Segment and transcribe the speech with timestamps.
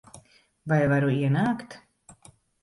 [0.71, 1.77] Vai varu ienākt?